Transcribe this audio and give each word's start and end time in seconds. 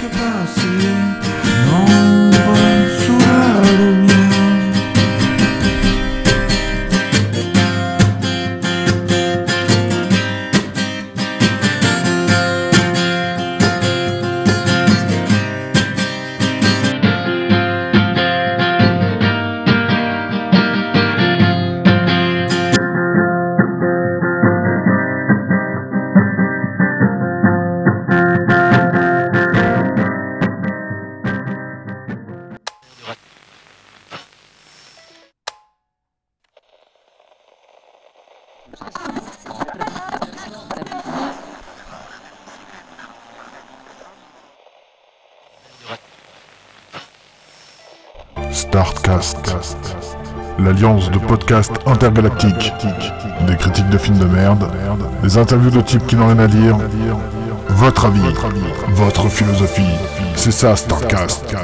Que 0.00 1.25
Startcast, 48.76 49.56
l'alliance 50.58 51.10
de 51.10 51.18
podcasts 51.18 51.72
intergalactiques, 51.86 52.74
des 53.46 53.56
critiques 53.56 53.88
de 53.88 53.96
films 53.96 54.18
de 54.18 54.26
merde, 54.26 54.70
des 55.22 55.38
interviews 55.38 55.70
de 55.70 55.80
types 55.80 56.06
qui 56.06 56.14
n'ont 56.14 56.26
rien 56.26 56.40
à 56.40 56.46
dire, 56.46 56.76
votre 57.70 58.04
avis, 58.04 58.20
votre 58.90 59.30
philosophie, 59.30 59.94
c'est 60.34 60.50
ça 60.50 60.76
Startcast. 60.76 61.56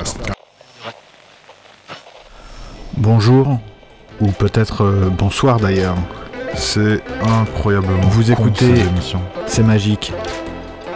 Bonjour, 2.97 3.61
ou 4.23 4.29
peut-être 4.29 4.83
euh, 4.83 5.11
bonsoir 5.11 5.61
d'ailleurs. 5.61 5.97
C'est 6.55 7.03
incroyablement 7.43 8.09
Vous 8.09 8.33
écoutez-. 8.33 8.87
C'est 9.45 9.65
magique. 9.65 10.15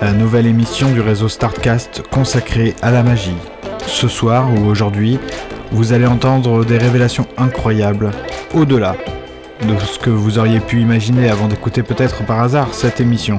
La 0.01 0.12
nouvelle 0.12 0.47
émission 0.47 0.91
du 0.92 1.03
réseau 1.03 1.28
Startcast 1.28 2.05
consacrée 2.11 2.75
à 2.80 2.91
la 2.91 3.03
magie. 3.03 3.36
Ce 3.86 4.08
soir 4.08 4.48
ou 4.51 4.64
aujourd'hui, 4.67 5.19
vous 5.72 5.92
allez 5.92 6.06
entendre 6.06 6.64
des 6.64 6.78
révélations 6.78 7.27
incroyables, 7.36 8.11
au-delà 8.55 8.97
de 9.67 9.78
ce 9.78 9.98
que 9.98 10.11
vous 10.11 10.39
auriez 10.39 10.61
pu 10.61 10.81
imaginer 10.81 11.28
avant 11.31 11.48
d'écouter 11.48 11.83
peut-être 11.83 12.25
par 12.25 12.41
hasard 12.41 12.69
cette 12.73 13.00
émission. 13.00 13.39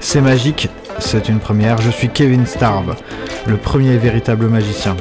C'est 0.00 0.20
magique, 0.20 0.68
c'est 0.98 1.28
une 1.28 1.38
première. 1.38 1.80
Je 1.80 1.90
suis 1.90 2.08
Kevin 2.08 2.46
Starve, 2.46 2.96
le 3.46 3.56
premier 3.56 3.96
véritable 3.96 4.46
magicien. 4.48 4.96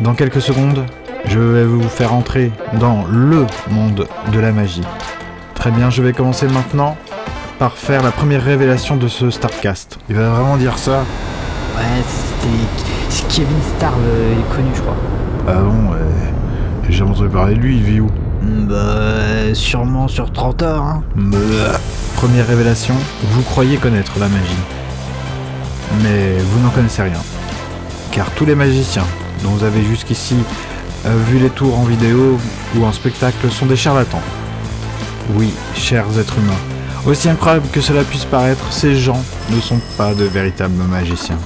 Dans 0.00 0.14
quelques 0.14 0.42
secondes, 0.42 0.84
je 1.26 1.38
vais 1.38 1.64
vous 1.64 1.88
faire 1.88 2.12
entrer 2.14 2.50
dans 2.80 3.04
LE 3.10 3.46
monde 3.70 4.06
de 4.32 4.40
la 4.40 4.52
magie. 4.52 4.82
Très 5.54 5.70
bien, 5.70 5.90
je 5.90 6.02
vais 6.02 6.12
commencer 6.12 6.46
maintenant 6.46 6.96
par 7.58 7.76
faire 7.76 8.02
la 8.02 8.10
première 8.10 8.44
révélation 8.44 8.96
de 8.96 9.08
ce 9.08 9.30
Starcast. 9.30 9.98
Il 10.08 10.16
va 10.16 10.28
vraiment 10.30 10.56
dire 10.56 10.76
ça 10.78 11.04
Ouais, 11.76 11.82
c'était. 12.04 12.86
Kevin 13.28 13.60
Starve, 13.76 13.94
euh, 14.06 14.34
il 14.34 14.40
est 14.40 14.56
connu, 14.56 14.70
je 14.74 14.80
crois. 14.80 14.96
Ah 15.48 15.52
bon, 15.54 15.92
ouais. 15.92 15.98
J'ai 16.88 16.92
jamais 16.92 17.10
entendu 17.12 17.28
parler 17.28 17.54
de 17.54 17.60
lui, 17.60 17.76
il 17.76 17.82
vit 17.82 18.00
où 18.00 18.10
Bah, 18.42 19.54
sûrement 19.54 20.08
sur 20.08 20.32
30 20.32 20.62
heures, 20.62 20.82
hein. 20.82 21.02
Première 22.16 22.46
révélation, 22.46 22.94
vous 23.30 23.42
croyez 23.42 23.76
connaître 23.76 24.12
la 24.18 24.28
magie. 24.28 24.62
Mais 26.02 26.38
vous 26.38 26.60
n'en 26.60 26.70
connaissez 26.70 27.02
rien. 27.02 27.20
Car 28.10 28.30
tous 28.32 28.44
les 28.44 28.54
magiciens 28.54 29.04
dont 29.42 29.50
vous 29.50 29.64
avez 29.64 29.82
jusqu'ici 29.84 30.36
euh, 31.04 31.14
vu 31.28 31.38
les 31.38 31.50
tours 31.50 31.78
en 31.78 31.84
vidéo 31.84 32.38
ou 32.76 32.84
en 32.84 32.92
spectacle 32.92 33.50
sont 33.50 33.66
des 33.66 33.76
charlatans. 33.76 34.22
Oui, 35.34 35.52
chers 35.74 36.06
êtres 36.18 36.38
humains. 36.38 36.58
Aussi 37.06 37.28
incroyable 37.28 37.68
que 37.72 37.80
cela 37.80 38.02
puisse 38.02 38.24
paraître, 38.24 38.72
ces 38.72 38.96
gens 38.96 39.22
ne 39.50 39.60
sont 39.60 39.80
pas 39.96 40.14
de 40.14 40.24
véritables 40.24 40.82
magiciens. 40.84 41.38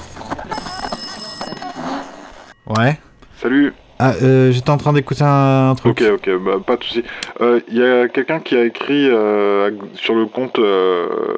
Ouais 2.67 2.99
Salut. 3.41 3.73
Ah, 4.03 4.13
euh, 4.23 4.51
j'étais 4.51 4.71
en 4.71 4.77
train 4.77 4.93
d'écouter 4.93 5.23
un, 5.23 5.69
un 5.69 5.75
truc. 5.75 6.01
Ok, 6.01 6.11
ok, 6.15 6.29
bah, 6.43 6.53
pas 6.65 6.75
de 6.75 6.83
souci. 6.83 7.03
Il 7.39 7.77
y 7.77 7.83
a 7.83 8.07
quelqu'un 8.07 8.39
qui 8.39 8.55
a 8.57 8.65
écrit 8.65 9.07
euh, 9.07 9.69
sur 9.93 10.15
le 10.15 10.25
compte 10.25 10.57
euh, 10.57 11.37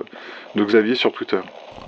de 0.56 0.64
Xavier 0.64 0.96
sur 0.96 1.12
Twitter. 1.12 1.42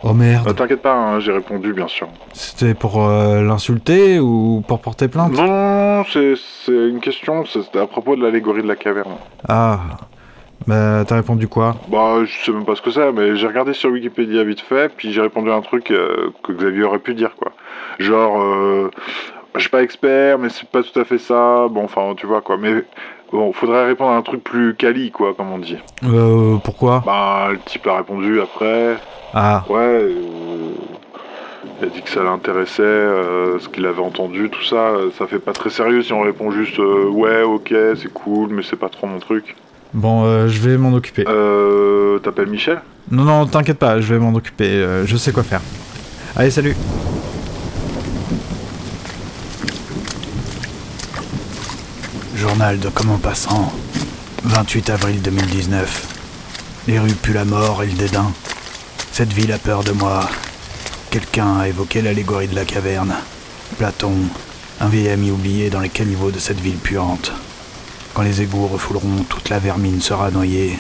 Oh 0.04 0.14
merde. 0.14 0.50
Euh, 0.50 0.54
T'inquiète 0.54 0.82
pas, 0.82 0.94
hein, 0.94 1.20
j'ai 1.22 1.32
répondu 1.32 1.72
bien 1.72 1.88
sûr. 1.88 2.10
C'était 2.34 2.74
pour 2.74 3.04
euh, 3.04 3.42
l'insulter 3.42 4.20
ou 4.20 4.64
pour 4.68 4.80
porter 4.82 5.08
plainte? 5.08 5.32
Non, 5.32 5.48
non, 5.48 5.98
non, 6.00 6.04
c'est 6.12 6.36
une 6.68 7.00
question, 7.00 7.46
c'est 7.46 7.80
à 7.80 7.88
propos 7.88 8.18
de 8.18 8.22
l'allégorie 8.22 8.62
de 8.62 8.68
la 8.68 8.76
caverne. 8.76 9.14
Ah. 9.48 9.80
Bah, 10.68 11.04
t'as 11.06 11.16
répondu 11.18 11.48
quoi? 11.48 11.76
Bah, 11.90 12.24
je 12.24 12.46
sais 12.46 12.52
même 12.52 12.66
pas 12.66 12.76
ce 12.76 12.82
que 12.82 12.90
c'est, 12.90 13.12
mais 13.12 13.36
j'ai 13.36 13.46
regardé 13.46 13.74
sur 13.74 13.92
Wikipédia 13.92 14.44
vite 14.44 14.62
fait, 14.62 14.92
puis 14.96 15.14
j'ai 15.14 15.22
répondu 15.22 15.52
à 15.52 15.56
un 15.56 15.62
truc 15.62 15.92
euh, 15.92 16.32
que 16.44 16.54
Xavier 16.54 16.84
aurait 16.84 17.00
pu 17.00 17.14
dire, 17.14 17.36
quoi. 17.38 17.52
Genre, 18.00 18.42
euh, 18.42 18.90
je 19.56 19.62
suis 19.62 19.70
pas 19.70 19.84
expert, 19.84 20.38
mais 20.40 20.50
c'est 20.50 20.68
pas 20.68 20.82
tout 20.84 21.00
à 21.00 21.04
fait 21.06 21.18
ça. 21.18 21.68
Bon, 21.70 21.84
enfin, 21.84 22.14
tu 22.18 22.26
vois, 22.28 22.42
quoi. 22.42 22.58
Mais 22.58 22.84
bon, 23.32 23.52
faudrait 23.54 23.86
répondre 23.86 24.12
à 24.12 24.16
un 24.18 24.22
truc 24.22 24.44
plus 24.44 24.76
quali, 24.76 25.12
quoi, 25.12 25.34
comme 25.34 25.52
on 25.52 25.58
dit. 25.60 25.78
Euh, 26.04 26.58
pourquoi? 26.64 27.04
Bah, 27.06 27.48
le 27.52 27.60
type 27.60 27.88
a 27.88 27.98
répondu 27.98 28.42
après. 28.42 28.98
Ah. 29.34 29.64
Ouais, 29.70 29.78
euh, 29.78 30.72
il 31.82 31.88
a 31.88 31.90
dit 31.90 32.02
que 32.02 32.10
ça 32.10 32.24
l'intéressait, 32.24 32.82
euh, 32.84 33.60
ce 33.60 33.68
qu'il 33.68 33.86
avait 33.86 34.02
entendu, 34.02 34.50
tout 34.50 34.64
ça. 34.64 34.94
Ça 35.18 35.28
fait 35.28 35.40
pas 35.40 35.54
très 35.54 35.70
sérieux 35.70 36.02
si 36.04 36.14
on 36.14 36.22
répond 36.22 36.52
juste 36.52 36.80
euh, 36.80 37.08
ouais, 37.10 37.42
ok, 37.44 37.74
c'est 37.96 38.14
cool, 38.14 38.50
mais 38.52 38.62
c'est 38.64 38.78
pas 38.78 38.90
trop 38.90 39.08
mon 39.08 39.20
truc. 39.20 39.56
Bon, 39.94 40.26
euh, 40.26 40.48
je 40.48 40.60
vais 40.62 40.78
m'en 40.78 40.94
occuper. 40.94 41.26
Euh, 41.28 42.20
t'appelles 42.20 42.48
Michel? 42.48 42.82
Non, 43.12 43.24
non, 43.24 43.46
t'inquiète 43.46 43.80
pas, 43.80 44.02
je 44.02 44.14
vais 44.14 44.20
m'en 44.20 44.34
occuper. 44.34 44.66
euh, 44.68 45.06
je 45.06 45.16
sais 45.16 45.32
quoi 45.32 45.44
faire. 45.44 45.62
Allez, 46.36 46.52
salut 46.52 46.76
Journal 52.48 52.80
de 52.80 52.90
Comment 52.90 53.18
Passant, 53.18 53.74
28 54.44 54.92
avril 54.92 55.20
2019. 55.20 56.84
Les 56.88 57.00
rues 57.00 57.16
puent 57.16 57.34
la 57.34 57.44
mort 57.44 57.82
et 57.82 57.88
le 57.88 57.94
dédain. 57.94 58.32
Cette 59.12 59.34
ville 59.34 59.52
a 59.52 59.58
peur 59.58 59.84
de 59.84 59.94
moi. 59.94 60.30
Quelqu'un 61.10 61.58
a 61.58 61.68
évoqué 61.68 62.04
l'allégorie 62.04 62.48
de 62.48 62.54
la 62.54 62.64
caverne. 62.64 63.16
Platon, 63.80 64.14
un 64.80 64.88
vieil 64.88 65.10
ami 65.10 65.32
oublié 65.32 65.72
dans 65.72 65.80
les 65.80 65.90
caniveaux 65.90 66.30
de 66.30 66.38
cette 66.38 66.60
ville 66.60 66.78
puante. 66.78 67.32
Quand 68.14 68.22
les 68.22 68.44
égouts 68.44 68.68
refouleront, 68.68 69.24
toute 69.28 69.50
la 69.50 69.58
vermine 69.58 70.00
sera 70.00 70.30
noyée. 70.30 70.78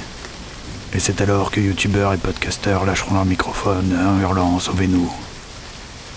Et 0.93 0.99
c'est 0.99 1.19
alors 1.19 1.49
que 1.49 1.59
youtubeurs 1.59 2.13
et 2.13 2.17
podcasteurs 2.17 2.85
lâcheront 2.85 3.15
leur 3.15 3.25
microphone 3.25 3.91
en 4.07 4.21
hurlant 4.21 4.59
Sauvez-nous. 4.59 5.11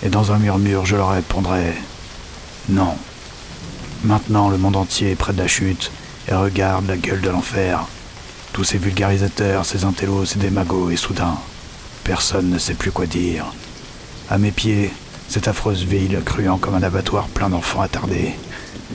Et 0.03 0.09
dans 0.09 0.31
un 0.31 0.37
murmure, 0.37 0.85
je 0.85 0.95
leur 0.95 1.09
répondrai 1.09 1.73
Non. 2.69 2.95
Maintenant, 4.03 4.49
le 4.49 4.57
monde 4.57 4.77
entier 4.77 5.11
est 5.11 5.15
près 5.15 5.33
de 5.33 5.39
la 5.39 5.47
chute 5.47 5.91
et 6.29 6.33
regarde 6.33 6.87
la 6.87 6.95
gueule 6.95 7.19
de 7.19 7.29
l'enfer. 7.29 7.85
Tous 8.53 8.63
ces 8.63 8.77
vulgarisateurs, 8.77 9.65
ces 9.65 9.83
intellos, 9.83 10.25
ces 10.25 10.39
démagos, 10.39 10.89
et 10.91 10.95
soudain, 10.95 11.37
personne 12.05 12.49
ne 12.49 12.57
sait 12.57 12.75
plus 12.75 12.91
quoi 12.91 13.07
dire. 13.07 13.45
À 14.29 14.37
mes 14.37 14.51
pieds, 14.51 14.91
cette 15.27 15.49
affreuse 15.49 15.83
ville 15.83 16.21
cruant 16.25 16.57
comme 16.57 16.75
un 16.75 16.83
abattoir 16.83 17.27
plein 17.27 17.49
d'enfants 17.49 17.81
attardés. 17.81 18.35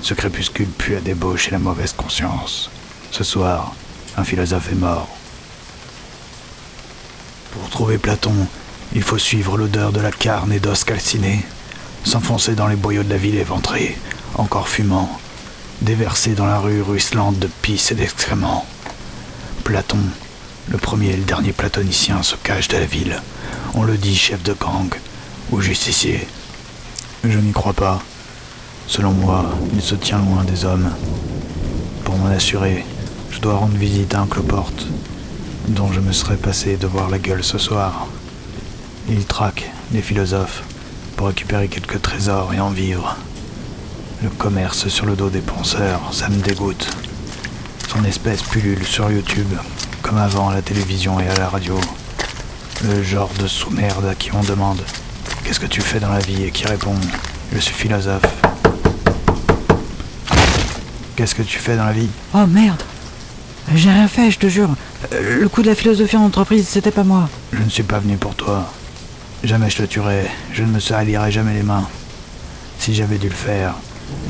Ce 0.01 0.15
crépuscule 0.15 0.69
pue 0.69 0.95
la 0.95 1.01
débauche 1.01 1.49
et 1.49 1.53
la 1.53 1.59
mauvaise 1.59 1.93
conscience. 1.93 2.71
Ce 3.11 3.25
soir, 3.25 3.75
un 4.17 4.25
philosophe 4.25 4.73
est 4.73 4.77
mort. 4.77 5.09
Pour 7.53 7.69
trouver 7.69 7.99
Platon, 7.99 8.35
il 8.95 9.03
faut 9.03 9.19
suivre 9.19 9.59
l'odeur 9.59 9.93
de 9.93 10.01
la 10.01 10.11
carne 10.11 10.53
et 10.53 10.61
d'os 10.61 10.83
calcinés, 10.83 11.45
s'enfoncer 12.05 12.55
dans 12.55 12.69
les 12.69 12.77
boyaux 12.77 13.03
de 13.03 13.11
la 13.11 13.17
ville 13.17 13.37
éventrée, 13.37 13.97
encore 14.37 14.69
fumant, 14.69 15.11
déverser 15.83 16.35
dans 16.35 16.47
la 16.47 16.59
rue 16.59 16.83
ruisselante 16.83 17.39
de 17.39 17.49
pisse 17.63 17.93
et 17.93 17.95
d'excréments. 17.95 18.67
Platon, 19.65 19.99
le 20.69 20.79
premier 20.79 21.11
et 21.11 21.17
le 21.17 21.25
dernier 21.25 21.53
platonicien, 21.53 22.23
se 22.23 22.37
cache 22.37 22.69
de 22.69 22.77
la 22.77 22.87
ville. 22.87 23.21
On 23.75 23.83
le 23.83 23.97
dit 23.97 24.17
chef 24.17 24.43
de 24.43 24.53
gang 24.53 24.89
ou 25.51 25.61
justicier. 25.61 26.27
Je 27.23 27.39
n'y 27.39 27.53
crois 27.53 27.73
pas. 27.73 28.01
Selon 28.87 29.13
moi, 29.13 29.47
il 29.75 29.83
se 29.83 29.95
tient 29.95 30.19
loin 30.19 30.45
des 30.45 30.65
hommes. 30.65 30.91
Pour 32.05 32.17
m'en 32.17 32.27
assurer, 32.27 32.85
je 33.31 33.41
dois 33.41 33.57
rendre 33.57 33.77
visite 33.77 34.15
à 34.15 34.21
un 34.21 34.27
cloporte, 34.27 34.87
dont 35.69 35.93
je 35.93 36.01
me 36.01 36.13
serais 36.13 36.37
passé 36.37 36.77
de 36.77 36.87
voir 36.87 37.09
la 37.09 37.19
gueule 37.19 37.45
ce 37.45 37.59
soir. 37.59 38.07
Il 39.09 39.25
traque 39.25 39.71
les 39.93 40.03
philosophes 40.03 40.63
pour 41.17 41.29
récupérer 41.29 41.69
quelques 41.69 42.03
trésors 42.03 42.53
et 42.55 42.61
en 42.61 42.71
vivre. 42.71 43.17
Le 44.25 44.31
commerce 44.31 44.89
sur 44.89 45.05
le 45.05 45.17
dos 45.17 45.29
des 45.29 45.43
penseurs, 45.43 46.01
ça 46.11 46.31
me 46.31 46.41
dégoûte. 46.41 46.89
Son 47.93 48.03
espèce 48.05 48.43
pullule 48.43 48.83
sur 48.83 49.11
YouTube, 49.11 49.53
comme 50.01 50.17
avant 50.17 50.49
à 50.49 50.55
la 50.55 50.63
télévision 50.63 51.21
et 51.21 51.29
à 51.29 51.35
la 51.35 51.47
radio. 51.51 51.79
Le 52.85 53.03
genre 53.03 53.29
de 53.39 53.47
sous-merde 53.47 54.07
à 54.07 54.15
qui 54.15 54.35
on 54.35 54.43
demande 54.43 54.81
Qu'est-ce 55.45 55.61
que 55.61 55.67
tu 55.67 55.83
fais 55.83 56.01
dans 56.01 56.09
la 56.09 56.21
vie 56.21 56.43
Et 56.43 56.51
qui 56.51 56.65
répond 56.65 56.95
Je 57.53 57.59
suis 57.59 57.75
philosophe. 57.75 58.25
Qu'est-ce 61.17 61.35
que 61.35 61.43
tu 61.43 61.59
fais 61.59 61.77
dans 61.77 61.85
la 61.85 61.93
vie? 61.93 62.09
Oh 62.33 62.47
merde 62.47 62.83
J'ai 63.75 63.91
rien 63.91 64.09
fait, 64.09 64.31
je 64.31 64.39
te 64.39 64.47
jure. 64.47 64.71
Le 65.13 65.47
coup 65.51 65.61
de 65.61 65.67
la 65.67 65.75
philosophie 65.75 66.17
en 66.17 66.25
entreprise, 66.25 66.67
c'était 66.67 66.93
pas 66.93 67.05
moi. 67.05 67.29
Je 67.53 67.63
ne 67.63 67.69
suis 67.69 67.83
pas 67.83 67.99
venu 67.99 68.17
pour 68.17 68.35
toi. 68.35 68.73
Jamais 69.43 69.69
je 69.69 69.77
te 69.77 69.83
tuerai. 69.83 70.25
Je 70.55 70.63
ne 70.63 70.69
me 70.69 70.81
salirai 70.81 71.31
jamais 71.31 71.53
les 71.53 71.63
mains. 71.63 71.87
Si 72.79 72.95
j'avais 72.95 73.19
dû 73.19 73.29
le 73.29 73.35
faire, 73.35 73.75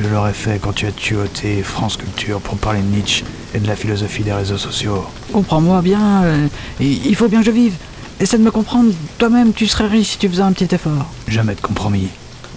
je 0.01 0.09
l'aurais 0.09 0.33
fait 0.33 0.59
quand 0.61 0.73
tu 0.73 0.87
as 0.87 0.93
tuoté 0.93 1.63
France 1.63 1.97
Culture 1.97 2.41
pour 2.41 2.57
parler 2.57 2.81
de 2.81 2.87
Nietzsche 2.87 3.25
et 3.55 3.59
de 3.59 3.67
la 3.67 3.77
philosophie 3.77 4.23
des 4.23 4.33
réseaux 4.33 4.59
sociaux. 4.59 5.05
Comprends-moi 5.33 5.83
bien, 5.83 6.23
euh, 6.25 6.47
il 6.81 7.15
faut 7.15 7.29
bien 7.29 7.41
que 7.41 7.47
je 7.47 7.51
vive. 7.51 7.75
Essaie 8.21 8.39
de 8.39 8.43
me 8.43 8.51
comprendre, 8.51 8.93
toi-même 9.19 9.53
tu 9.53 9.67
serais 9.67 9.87
riche 9.89 10.11
si 10.11 10.19
tu 10.19 10.29
faisais 10.29 10.43
un 10.43 10.53
petit 10.53 10.73
effort. 10.75 11.07
Jamais 11.29 11.55
de 11.55 11.61
compromis. 11.61 12.09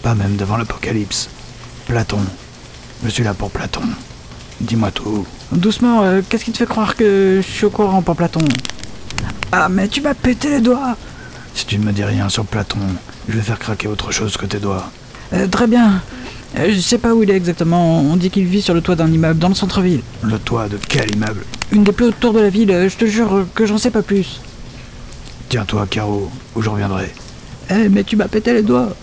Pas 0.04 0.16
même 0.16 0.36
devant 0.36 0.58
l'apocalypse. 0.58 1.30
Platon. 1.88 2.20
Je 3.04 3.10
suis 3.10 3.24
là 3.24 3.34
pour 3.34 3.50
Platon. 3.50 3.82
Dis-moi 4.62 4.92
tout. 4.92 5.26
Doucement, 5.52 6.04
euh, 6.04 6.22
qu'est-ce 6.28 6.46
qui 6.46 6.52
te 6.52 6.58
fait 6.58 6.66
croire 6.66 6.96
que 6.96 7.42
je 7.42 7.48
suis 7.52 7.66
au 7.66 7.70
courant, 7.70 8.02
pas 8.02 8.14
Platon? 8.16 8.42
Ah, 9.52 9.70
mais 9.70 9.88
tu 9.88 10.02
m'as 10.02 10.14
pété 10.14 10.50
les 10.50 10.62
doigts 10.62 10.96
Si 11.54 11.66
tu 11.66 11.78
ne 11.80 11.86
me 11.86 11.92
dis 11.92 12.04
rien 12.04 12.30
sur 12.30 12.46
Platon, 12.46 12.80
je 13.30 13.34
vais 13.36 13.42
faire 13.42 13.60
craquer 13.60 13.88
autre 13.88 14.12
chose 14.12 14.36
que 14.38 14.46
tes 14.46 14.60
doigts. 14.60 14.92
Euh, 15.34 15.48
Très 15.48 15.68
bien. 15.68 16.02
Euh, 16.56 16.72
je 16.72 16.80
sais 16.80 16.98
pas 16.98 17.14
où 17.14 17.24
il 17.24 17.30
est 17.30 17.36
exactement, 17.36 18.00
on 18.00 18.16
dit 18.16 18.30
qu'il 18.30 18.46
vit 18.46 18.62
sur 18.62 18.74
le 18.74 18.82
toit 18.82 18.96
d'un 18.96 19.12
immeuble 19.12 19.40
dans 19.40 19.50
le 19.50 19.56
centre-ville. 19.56 20.02
Le 20.24 20.40
toit 20.40 20.70
de 20.70 20.78
quel 20.88 21.14
immeuble 21.14 21.44
Une 21.72 21.84
des 21.84 21.92
plus 21.92 22.06
hautes 22.06 22.20
tours 22.20 22.34
de 22.34 22.40
la 22.40 22.50
ville, 22.50 22.72
euh, 22.72 22.90
je 22.90 22.96
te 22.98 23.06
jure 23.06 23.46
que 23.54 23.66
j'en 23.66 23.78
sais 23.78 23.92
pas 23.92 24.02
plus. 24.02 24.42
Tiens-toi, 25.50 25.88
Caro, 25.90 26.32
où 26.56 26.62
je 26.62 26.70
reviendrai. 26.70 27.14
Eh, 27.70 27.90
mais 27.90 28.04
tu 28.04 28.16
m'as 28.16 28.28
pété 28.28 28.54
les 28.54 28.64
doigts 28.64 28.96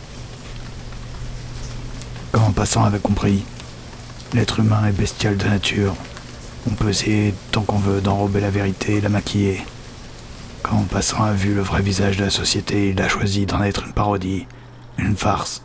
Comme 2.33 2.45
en 2.45 2.53
passant 2.53 2.85
avait 2.85 2.99
compris, 2.99 3.45
l'être 4.33 4.61
humain 4.61 4.87
est 4.89 4.93
bestial 4.93 5.37
de 5.37 5.45
nature. 5.45 5.95
On 6.67 6.75
peut 6.75 6.89
essayer 6.89 7.35
tant 7.53 7.63
qu'on 7.63 7.79
veut 7.79 8.01
d'enrober 8.01 8.41
la 8.41 8.51
vérité 8.51 8.97
et 8.97 9.01
la 9.03 9.11
maquiller. 9.11 9.63
Quand 10.63 10.77
en 10.77 10.85
passant 10.85 11.23
a 11.25 11.33
vu 11.33 11.55
le 11.55 11.61
vrai 11.61 11.83
visage 11.83 12.17
de 12.17 12.25
la 12.25 12.31
société, 12.31 12.91
il 12.91 13.03
a 13.03 13.09
choisi 13.09 13.45
d'en 13.45 13.63
être 13.63 13.85
une 13.87 13.93
parodie, 13.93 14.47
une 14.97 15.15
farce. 15.17 15.63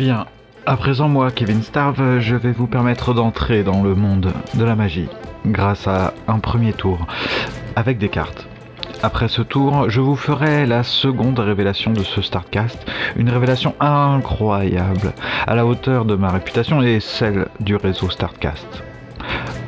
Bien. 0.00 0.24
À 0.64 0.78
présent, 0.78 1.10
moi, 1.10 1.30
Kevin 1.30 1.62
Starve, 1.62 2.20
je 2.20 2.34
vais 2.34 2.52
vous 2.52 2.66
permettre 2.66 3.12
d'entrer 3.12 3.62
dans 3.62 3.82
le 3.82 3.94
monde 3.94 4.32
de 4.54 4.64
la 4.64 4.74
magie 4.74 5.10
grâce 5.44 5.86
à 5.86 6.14
un 6.26 6.38
premier 6.38 6.72
tour 6.72 7.06
avec 7.76 7.98
des 7.98 8.08
cartes. 8.08 8.48
Après 9.02 9.28
ce 9.28 9.42
tour, 9.42 9.90
je 9.90 10.00
vous 10.00 10.16
ferai 10.16 10.64
la 10.64 10.84
seconde 10.84 11.38
révélation 11.38 11.92
de 11.92 12.02
ce 12.02 12.22
Startcast, 12.22 12.82
une 13.16 13.28
révélation 13.28 13.74
incroyable, 13.78 15.12
à 15.46 15.54
la 15.54 15.66
hauteur 15.66 16.06
de 16.06 16.14
ma 16.14 16.30
réputation 16.30 16.80
et 16.80 17.00
celle 17.00 17.48
du 17.60 17.76
réseau 17.76 18.08
Startcast. 18.08 18.82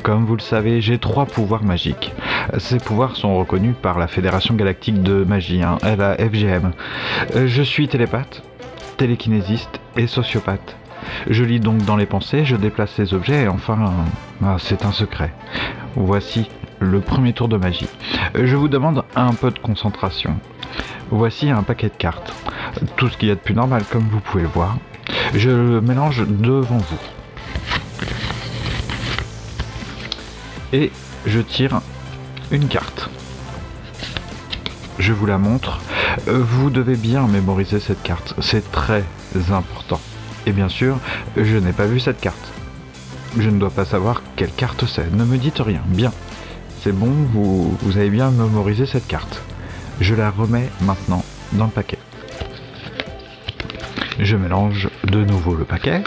Comme 0.01 0.25
vous 0.25 0.35
le 0.35 0.41
savez, 0.41 0.81
j'ai 0.81 0.97
trois 0.97 1.27
pouvoirs 1.27 1.63
magiques. 1.63 2.11
Ces 2.57 2.79
pouvoirs 2.79 3.15
sont 3.15 3.37
reconnus 3.37 3.75
par 3.79 3.99
la 3.99 4.07
Fédération 4.07 4.55
Galactique 4.55 5.03
de 5.03 5.23
Magie, 5.23 5.61
hein, 5.61 5.77
la 5.83 6.15
FGM. 6.15 6.71
Euh, 7.35 7.45
Je 7.45 7.61
suis 7.61 7.87
télépathe, 7.87 8.41
télékinésiste 8.97 9.79
et 9.97 10.07
sociopathe. 10.07 10.75
Je 11.29 11.43
lis 11.43 11.59
donc 11.59 11.83
dans 11.85 11.95
les 11.95 12.05
pensées, 12.05 12.45
je 12.45 12.55
déplace 12.55 12.97
les 12.97 13.13
objets 13.13 13.43
et 13.43 13.47
enfin, 13.47 13.93
ah, 14.43 14.57
c'est 14.59 14.85
un 14.85 14.91
secret. 14.91 15.33
Voici 15.95 16.49
le 16.79 16.99
premier 17.01 17.33
tour 17.33 17.47
de 17.47 17.57
magie. 17.57 17.89
Je 18.35 18.55
vous 18.55 18.67
demande 18.67 19.03
un 19.15 19.33
peu 19.33 19.51
de 19.51 19.59
concentration. 19.59 20.37
Voici 21.09 21.49
un 21.49 21.63
paquet 21.63 21.89
de 21.89 21.95
cartes. 21.97 22.33
Tout 22.95 23.09
ce 23.09 23.17
qu'il 23.17 23.29
y 23.29 23.31
a 23.31 23.35
de 23.35 23.39
plus 23.39 23.53
normal, 23.53 23.83
comme 23.91 24.07
vous 24.09 24.19
pouvez 24.19 24.43
le 24.43 24.49
voir. 24.49 24.77
Je 25.35 25.49
le 25.49 25.81
mélange 25.81 26.25
devant 26.27 26.77
vous. 26.77 26.99
Et 30.71 30.91
je 31.25 31.39
tire 31.39 31.81
une 32.51 32.67
carte. 32.67 33.09
Je 34.99 35.13
vous 35.13 35.25
la 35.25 35.37
montre. 35.37 35.79
Euh, 36.27 36.39
Vous 36.43 36.69
devez 36.69 36.95
bien 36.95 37.27
mémoriser 37.27 37.79
cette 37.79 38.03
carte. 38.03 38.35
C'est 38.41 38.71
très 38.71 39.03
important. 39.51 39.99
Et 40.45 40.51
bien 40.51 40.69
sûr, 40.69 40.97
je 41.37 41.57
n'ai 41.57 41.73
pas 41.73 41.85
vu 41.85 41.99
cette 41.99 42.19
carte. 42.19 42.51
Je 43.37 43.49
ne 43.49 43.59
dois 43.59 43.71
pas 43.71 43.85
savoir 43.85 44.21
quelle 44.35 44.51
carte 44.51 44.85
c'est. 44.85 45.11
Ne 45.13 45.25
me 45.25 45.37
dites 45.37 45.59
rien. 45.59 45.81
Bien. 45.87 46.11
C'est 46.81 46.91
bon, 46.91 47.11
vous, 47.31 47.75
vous 47.81 47.97
avez 47.97 48.09
bien 48.09 48.29
mémorisé 48.29 48.85
cette 48.85 49.07
carte. 49.07 49.41
Je 50.01 50.15
la 50.15 50.29
remets 50.29 50.69
maintenant 50.81 51.23
dans 51.53 51.65
le 51.65 51.71
paquet. 51.71 51.97
Je 54.19 54.35
mélange 54.35 54.89
de 55.05 55.23
nouveau 55.23 55.55
le 55.55 55.63
paquet. 55.65 56.03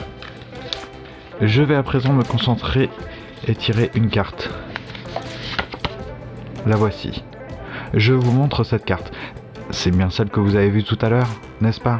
Je 1.41 1.63
vais 1.63 1.75
à 1.75 1.83
présent 1.83 2.13
me 2.13 2.23
concentrer 2.23 2.89
et 3.47 3.55
tirer 3.55 3.91
une 3.95 4.11
carte. 4.11 4.51
La 6.67 6.77
voici. 6.77 7.23
Je 7.95 8.13
vous 8.13 8.31
montre 8.33 8.65
cette 8.65 8.85
carte. 8.85 9.13
C'est 9.71 9.91
bien 9.91 10.11
celle 10.11 10.29
que 10.31 10.41
vous 10.41 10.55
avez 10.57 10.71
vue 10.71 10.85
tout 10.85 10.99
à 11.03 11.09
l'heure, 11.09 11.29
n'est-ce 11.61 11.81
pas? 11.81 11.99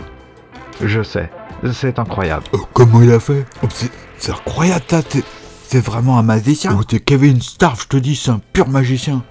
Je 0.83 1.03
sais, 1.03 1.31
c'est 1.73 1.99
incroyable. 1.99 2.45
Oh, 2.53 2.67
comment 2.73 3.03
il 3.03 3.11
a 3.13 3.19
fait? 3.21 3.45
Oh, 3.63 3.67
c'est, 3.73 3.91
c'est 4.19 4.31
incroyable, 4.33 4.85
t'as- 4.87 5.03
t'es- 5.03 5.25
c'est 5.67 5.81
vraiment 5.85 6.19
un 6.19 6.23
magicien. 6.23 6.77
Oh, 6.79 6.85
t'es 6.85 7.01
Kevin 7.01 7.41
Starve, 7.41 7.81
je 7.83 7.89
te 7.89 7.97
dis, 7.97 8.15
c'est 8.15 8.31
un 8.31 8.41
pur 8.53 8.69
magicien. 8.69 9.23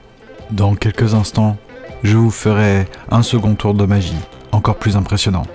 Dans 0.51 0.75
quelques 0.75 1.13
instants, 1.13 1.57
je 2.03 2.17
vous 2.17 2.31
ferai 2.31 2.87
un 3.09 3.21
second 3.23 3.55
tour 3.55 3.73
de 3.73 3.85
magie, 3.85 4.17
encore 4.51 4.75
plus 4.75 4.97
impressionnant. 4.97 5.45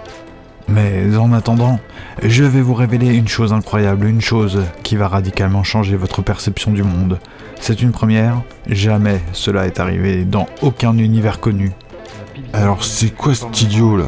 Mais 0.70 1.16
en 1.16 1.32
attendant, 1.32 1.80
je 2.22 2.44
vais 2.44 2.60
vous 2.60 2.74
révéler 2.74 3.14
une 3.14 3.26
chose 3.26 3.52
incroyable, 3.52 4.06
une 4.06 4.20
chose 4.20 4.60
qui 4.84 4.94
va 4.96 5.08
radicalement 5.08 5.64
changer 5.64 5.96
votre 5.96 6.22
perception 6.22 6.70
du 6.70 6.84
monde. 6.84 7.18
C'est 7.60 7.82
une 7.82 7.90
première, 7.90 8.42
jamais 8.68 9.20
cela 9.32 9.66
est 9.66 9.80
arrivé 9.80 10.24
dans 10.24 10.46
aucun 10.62 10.96
univers 10.96 11.40
connu. 11.40 11.72
Alors, 12.52 12.84
c'est 12.84 13.10
quoi 13.10 13.34
cet 13.34 13.62
idiot 13.62 13.96
là? 13.96 14.06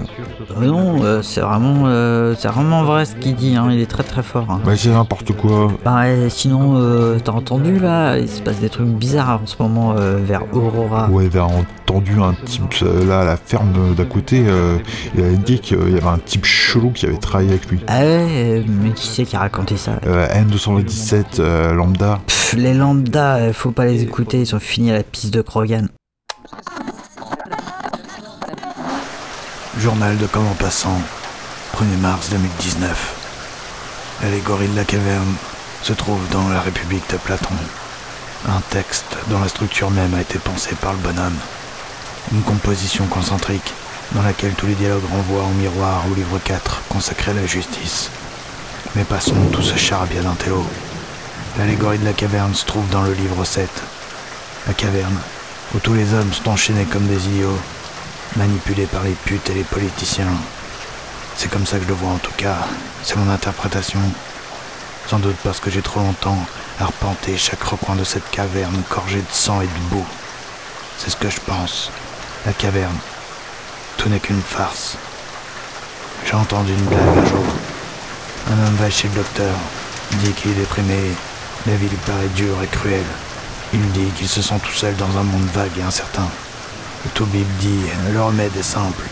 Non, 0.60 1.02
euh, 1.04 1.22
c'est 1.22 1.40
vraiment, 1.40 1.84
euh, 1.86 2.34
c'est 2.38 2.48
vraiment 2.48 2.82
vrai 2.84 3.04
ce 3.04 3.14
qu'il 3.16 3.34
dit, 3.34 3.56
hein, 3.56 3.68
il 3.70 3.80
est 3.80 3.86
très 3.90 4.02
très 4.02 4.22
fort. 4.22 4.46
hein. 4.50 4.60
Bah, 4.64 4.72
c'est 4.76 4.90
n'importe 4.90 5.32
quoi. 5.32 5.68
Bah, 5.84 6.02
euh, 6.04 6.28
sinon, 6.28 6.74
euh, 6.76 7.18
t'as 7.22 7.32
entendu 7.32 7.78
là, 7.78 8.18
il 8.18 8.28
se 8.28 8.40
passe 8.42 8.58
des 8.60 8.68
trucs 8.68 8.86
bizarres 8.88 9.40
en 9.42 9.46
ce 9.46 9.56
moment 9.60 9.94
euh, 9.98 10.18
vers 10.22 10.42
Aurora. 10.54 11.08
Ouais, 11.10 11.26
avait 11.26 11.40
entendu 11.40 12.20
un 12.20 12.34
type 12.44 12.62
euh, 12.82 13.04
là 13.06 13.20
à 13.20 13.24
la 13.24 13.36
ferme 13.36 13.72
d'à 13.96 14.04
côté. 14.04 14.44
euh, 14.46 14.78
il 15.14 15.22
avait 15.24 15.36
dit 15.36 15.58
qu'il 15.60 15.78
y 15.92 15.96
avait 15.96 16.06
un 16.06 16.18
type 16.18 16.44
chelou 16.44 16.90
qui 16.90 17.06
avait 17.06 17.16
travaillé 17.16 17.50
avec 17.50 17.68
lui. 17.70 17.80
Ah 17.88 18.00
ouais, 18.00 18.26
euh, 18.30 18.62
mais 18.68 18.90
qui 18.90 19.06
c'est 19.08 19.24
qui 19.24 19.36
a 19.36 19.40
raconté 19.40 19.76
ça 19.76 19.92
Euh, 20.06 20.26
N217 20.28 21.24
euh, 21.40 21.72
lambda. 21.74 22.20
Pff, 22.26 22.54
Les 22.56 22.74
lambda, 22.74 23.36
euh, 23.36 23.52
faut 23.52 23.70
pas 23.72 23.86
les 23.86 24.02
écouter, 24.02 24.40
ils 24.40 24.46
sont 24.46 24.58
finis 24.60 24.90
à 24.90 24.94
la 24.94 25.02
piste 25.02 25.32
de 25.34 25.42
Krogan. 25.42 25.88
Journal 29.82 30.16
de 30.16 30.28
Comme 30.28 30.46
en 30.46 30.54
passant, 30.54 30.96
1er 31.74 31.96
mars 31.96 32.28
2019. 32.30 33.14
L'allégorie 34.22 34.68
de 34.68 34.76
la 34.76 34.84
caverne 34.84 35.34
se 35.82 35.92
trouve 35.92 36.20
dans 36.30 36.48
la 36.48 36.60
République 36.60 37.10
de 37.10 37.16
Platon. 37.16 37.56
Un 38.48 38.60
texte 38.70 39.16
dont 39.26 39.40
la 39.40 39.48
structure 39.48 39.90
même 39.90 40.14
a 40.14 40.20
été 40.20 40.38
pensée 40.38 40.76
par 40.76 40.92
le 40.92 41.00
bonhomme. 41.00 41.36
Une 42.30 42.42
composition 42.42 43.06
concentrique 43.06 43.74
dans 44.12 44.22
laquelle 44.22 44.52
tous 44.52 44.66
les 44.66 44.76
dialogues 44.76 45.10
renvoient 45.10 45.42
au 45.42 45.54
miroir 45.60 46.04
au 46.08 46.14
livre 46.14 46.38
4 46.44 46.82
consacré 46.88 47.32
à 47.32 47.34
la 47.34 47.46
justice. 47.46 48.08
Mais 48.94 49.02
passons 49.02 49.48
tout 49.50 49.62
ce 49.62 49.76
charabia 49.76 50.22
d'intello. 50.22 50.64
L'allégorie 51.58 51.98
de 51.98 52.04
la 52.04 52.12
caverne 52.12 52.54
se 52.54 52.66
trouve 52.66 52.88
dans 52.90 53.02
le 53.02 53.14
livre 53.14 53.44
7. 53.44 53.68
La 54.68 54.74
caverne, 54.74 55.18
où 55.74 55.80
tous 55.80 55.94
les 55.94 56.14
hommes 56.14 56.32
sont 56.32 56.50
enchaînés 56.50 56.84
comme 56.84 57.08
des 57.08 57.26
idiots, 57.26 57.58
manipulés 58.36 58.86
par 58.86 59.02
les 59.02 59.12
putes 59.24 59.50
et 59.50 59.54
les 59.54 59.64
politiciens. 59.64 60.32
C'est 61.36 61.50
comme 61.50 61.66
ça 61.66 61.78
que 61.78 61.84
je 61.84 61.88
le 61.88 61.94
vois 61.94 62.10
en 62.10 62.18
tout 62.18 62.32
cas, 62.36 62.56
c'est 63.02 63.16
mon 63.16 63.30
interprétation. 63.30 64.00
Sans 65.08 65.18
doute 65.18 65.36
parce 65.42 65.60
que 65.60 65.70
j'ai 65.70 65.82
trop 65.82 66.00
longtemps 66.00 66.38
arpenté 66.80 67.36
chaque 67.36 67.62
recoin 67.62 67.96
de 67.96 68.04
cette 68.04 68.28
caverne 68.30 68.82
gorgée 68.90 69.20
de 69.20 69.32
sang 69.32 69.60
et 69.60 69.66
de 69.66 69.90
boue. 69.90 70.06
C'est 70.98 71.10
ce 71.10 71.16
que 71.16 71.30
je 71.30 71.40
pense. 71.40 71.90
La 72.46 72.52
caverne, 72.52 72.96
tout 73.96 74.08
n'est 74.08 74.20
qu'une 74.20 74.42
farce. 74.42 74.96
J'ai 76.24 76.34
entendu 76.34 76.72
une 76.72 76.84
blague 76.84 77.18
un 77.18 77.26
jour. 77.26 77.44
Un 78.50 78.66
homme 78.66 78.76
va 78.76 78.90
chez 78.90 79.08
le 79.08 79.14
docteur, 79.14 79.54
dit 80.12 80.32
qu'il 80.32 80.52
est 80.52 80.54
déprimé, 80.54 80.98
la 81.66 81.76
vie 81.76 81.88
lui 81.88 81.96
paraît 81.98 82.28
dure 82.34 82.62
et 82.62 82.66
cruelle. 82.66 83.04
Il 83.72 83.90
dit 83.92 84.10
qu'il 84.16 84.28
se 84.28 84.42
sent 84.42 84.58
tout 84.62 84.72
seul 84.72 84.94
dans 84.96 85.16
un 85.16 85.22
monde 85.22 85.48
vague 85.54 85.78
et 85.78 85.82
incertain. 85.82 86.28
Le 87.04 87.10
Toubib 87.10 87.46
dit 87.58 87.84
Le 88.12 88.22
remède 88.22 88.56
est 88.56 88.62
simple. 88.62 89.04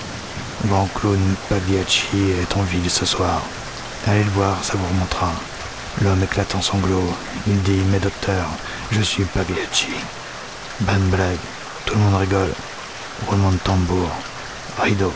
Le 0.63 0.71
grand 0.71 0.89
clown 0.95 1.19
Pagliacci 1.49 2.31
est 2.41 2.57
en 2.57 2.63
ville 2.63 2.89
ce 2.89 3.05
soir. 3.05 3.43
Allez 4.07 4.23
le 4.23 4.31
voir, 4.31 4.63
ça 4.63 4.75
vous 4.77 4.87
remontera. 4.87 5.33
L'homme 6.03 6.23
éclate 6.23 6.55
en 6.55 6.63
sanglots. 6.63 7.13
Il 7.47 7.61
dit 7.63 7.83
Mais 7.91 7.99
docteur, 7.99 8.47
je 8.93 9.03
suis 9.03 9.25
Pagliacci. 9.25 9.89
Bonne 10.81 11.09
blague. 11.11 11.39
Tout 11.85 11.95
le 11.95 12.01
monde 12.01 12.21
rigole. 12.21 12.53
Roulement 13.27 13.51
de 13.51 13.59
tambour. 13.59 14.11
Rideau. 14.79 15.13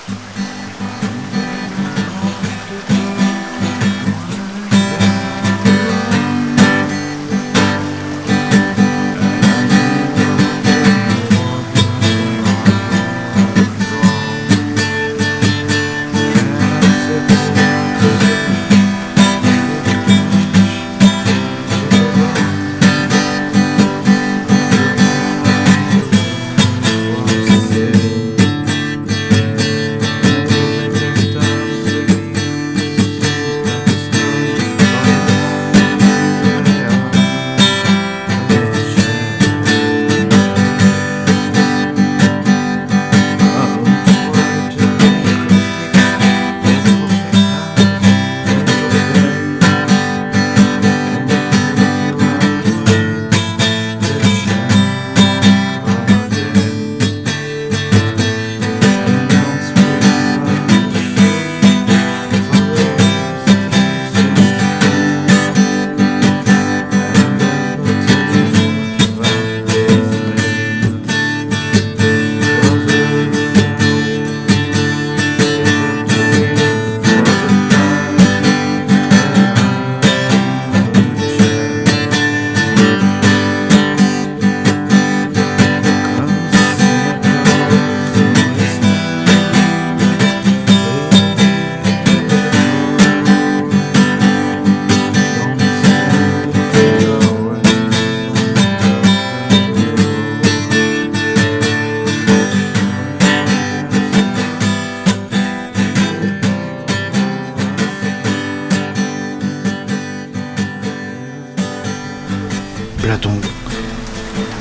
Platon. 113.14 113.40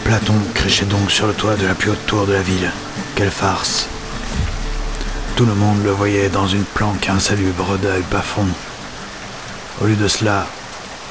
Platon 0.03 0.35
donc 0.85 1.09
sur 1.09 1.25
le 1.25 1.33
toit 1.33 1.55
de 1.55 1.65
la 1.65 1.73
plus 1.73 1.89
haute 1.89 2.05
tour 2.05 2.27
de 2.27 2.33
la 2.33 2.43
ville. 2.43 2.69
Quelle 3.15 3.31
farce. 3.31 3.87
Tout 5.35 5.47
le 5.47 5.55
monde 5.55 5.83
le 5.83 5.89
voyait 5.89 6.29
dans 6.29 6.47
une 6.47 6.63
planque 6.63 7.09
insalubre 7.09 7.79
d'œil 7.79 8.03
bas-fond. 8.11 8.45
Au 9.81 9.87
lieu 9.87 9.95
de 9.95 10.07
cela, 10.07 10.45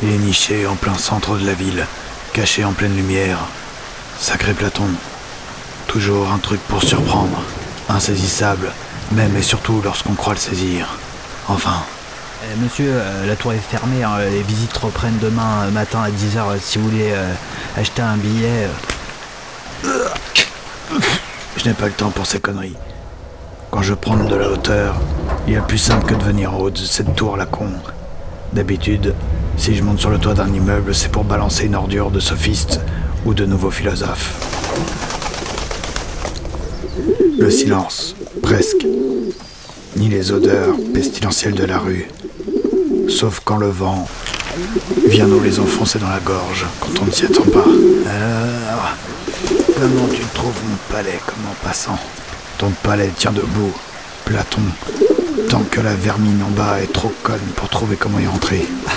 il 0.04 0.10
est 0.10 0.18
niché 0.18 0.68
en 0.68 0.76
plein 0.76 0.96
centre 0.96 1.36
de 1.36 1.44
la 1.44 1.54
ville, 1.54 1.84
caché 2.32 2.64
en 2.64 2.74
pleine 2.74 2.94
lumière. 2.94 3.38
Sacré 4.20 4.54
Platon. 4.54 4.90
Toujours 5.88 6.30
un 6.30 6.38
truc 6.38 6.60
pour 6.68 6.84
surprendre. 6.84 7.42
Insaisissable, 7.88 8.70
même 9.10 9.36
et 9.36 9.42
surtout 9.42 9.80
lorsqu'on 9.82 10.14
croit 10.14 10.34
le 10.34 10.38
saisir. 10.38 10.96
Enfin, 11.48 11.82
monsieur, 12.62 12.90
euh, 12.90 13.26
la 13.26 13.36
tour 13.36 13.52
est 13.52 13.58
fermée, 13.58 14.02
hein, 14.02 14.18
les 14.30 14.42
visites 14.42 14.76
reprennent 14.76 15.18
demain 15.20 15.64
euh, 15.64 15.70
matin 15.70 16.00
à 16.02 16.10
10h 16.10 16.58
si 16.60 16.78
vous 16.78 16.88
voulez 16.88 17.10
euh, 17.12 17.32
acheter 17.76 18.02
un 18.02 18.16
billet. 18.16 18.66
euh. 19.84 20.08
Je 21.56 21.68
n'ai 21.68 21.74
pas 21.74 21.86
le 21.86 21.92
temps 21.92 22.10
pour 22.10 22.26
ces 22.26 22.40
conneries. 22.40 22.76
Quand 23.70 23.82
je 23.82 23.94
prends 23.94 24.16
de 24.16 24.34
la 24.34 24.50
hauteur, 24.50 24.96
il 25.46 25.54
y 25.54 25.56
a 25.56 25.62
plus 25.62 25.78
simple 25.78 26.04
que 26.06 26.14
de 26.14 26.22
venir 26.22 26.52
en 26.54 26.58
haut 26.58 26.70
de 26.70 26.76
cette 26.78 27.14
tour 27.14 27.36
la 27.36 27.46
con. 27.46 27.68
D'habitude, 28.52 29.14
si 29.56 29.74
je 29.74 29.82
monte 29.82 29.98
sur 29.98 30.10
le 30.10 30.18
toit 30.18 30.34
d'un 30.34 30.52
immeuble, 30.52 30.94
c'est 30.94 31.10
pour 31.10 31.24
balancer 31.24 31.64
une 31.66 31.74
ordure 31.74 32.10
de 32.10 32.20
sophiste 32.20 32.80
ou 33.24 33.32
de 33.32 33.46
nouveaux 33.46 33.70
philosophes. 33.70 34.34
Le 37.38 37.50
silence, 37.50 38.14
presque. 38.42 38.86
Ni 39.96 40.08
les 40.08 40.32
odeurs 40.32 40.74
pestilentielles 40.92 41.54
de 41.54 41.64
la 41.64 41.78
rue. 41.78 42.08
Sauf 43.12 43.42
quand 43.44 43.58
le 43.58 43.68
vent 43.68 44.08
vient 45.06 45.26
nous 45.26 45.40
les 45.40 45.60
enfoncer 45.60 45.98
dans 45.98 46.08
la 46.08 46.18
gorge 46.18 46.64
quand 46.80 47.02
on 47.02 47.04
ne 47.04 47.10
s'y 47.10 47.26
attend 47.26 47.44
pas. 47.44 47.60
Alors, 47.60 48.96
comment 49.74 50.08
tu 50.08 50.22
trouves 50.34 50.60
mon 50.68 50.76
palais 50.94 51.20
comme 51.26 51.44
en 51.46 51.54
passant? 51.66 51.98
Ton 52.56 52.70
palais 52.82 53.10
tient 53.14 53.32
debout, 53.32 53.72
Platon, 54.24 54.62
tant 55.50 55.62
que 55.70 55.82
la 55.82 55.94
vermine 55.94 56.42
en 56.42 56.50
bas 56.50 56.80
est 56.82 56.92
trop 56.92 57.12
conne 57.22 57.38
pour 57.54 57.68
trouver 57.68 57.96
comment 57.96 58.18
y 58.18 58.26
entrer. 58.26 58.66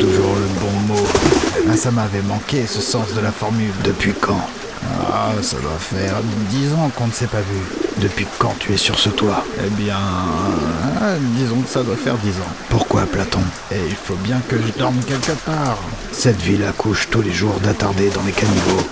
Toujours 0.00 0.36
le 0.36 0.60
bon 0.60 0.94
mot. 0.94 1.06
Ah, 1.70 1.76
ça 1.76 1.90
m'avait 1.90 2.22
manqué 2.22 2.66
ce 2.66 2.80
sens 2.80 3.12
de 3.14 3.20
la 3.20 3.32
formule. 3.32 3.72
Depuis 3.82 4.14
quand 4.18 4.40
Ah, 4.90 5.32
ça 5.42 5.56
doit 5.58 5.78
faire 5.78 6.16
dix 6.50 6.72
ans 6.74 6.90
qu'on 6.96 7.06
ne 7.06 7.12
s'est 7.12 7.26
pas 7.26 7.40
vu. 7.40 7.60
Depuis 8.00 8.26
quand 8.38 8.54
tu 8.58 8.72
es 8.72 8.76
sur 8.76 8.98
ce 8.98 9.08
toit 9.08 9.44
Eh 9.64 9.70
bien, 9.70 9.96
ah, 9.96 11.14
disons 11.36 11.60
que 11.60 11.68
ça 11.68 11.82
doit 11.82 11.96
faire 11.96 12.16
dix 12.18 12.32
ans. 12.32 12.52
Pourquoi 12.68 13.02
Platon 13.02 13.40
Et 13.70 13.76
il 13.88 13.94
faut 13.94 14.16
bien 14.16 14.40
que 14.48 14.56
je 14.56 14.78
dorme 14.78 14.98
quelque 15.06 15.32
part. 15.44 15.78
Cette 16.12 16.40
ville 16.40 16.64
accouche 16.64 17.08
tous 17.10 17.22
les 17.22 17.32
jours 17.32 17.54
d'attardés 17.62 18.10
dans 18.10 18.22
les 18.24 18.32
caniveaux, 18.32 18.86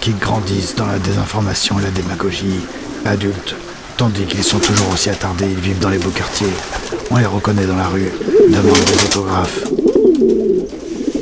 qui 0.00 0.12
grandissent 0.12 0.74
dans 0.76 0.86
la 0.86 0.98
désinformation 0.98 1.78
et 1.78 1.82
la 1.82 1.90
démagogie. 1.90 2.60
Adultes, 3.04 3.54
tandis 3.96 4.24
qu'ils 4.24 4.44
sont 4.44 4.58
toujours 4.58 4.90
aussi 4.92 5.10
attardés, 5.10 5.46
ils 5.50 5.60
vivent 5.60 5.78
dans 5.80 5.90
les 5.90 5.98
beaux 5.98 6.10
quartiers. 6.10 6.46
On 7.10 7.16
les 7.16 7.26
reconnaît 7.26 7.66
dans 7.66 7.76
la 7.76 7.88
rue, 7.88 8.10
demandent 8.48 8.84
des 8.84 9.04
autographes. 9.04 9.64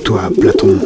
Toi, 0.05 0.31
Platon, 0.41 0.79